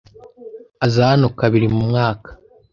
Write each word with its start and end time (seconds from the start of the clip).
Aza 0.85 1.01
hano 1.11 1.27
kabiri 1.39 1.67
mu 1.75 1.81
mwaka. 1.89 2.29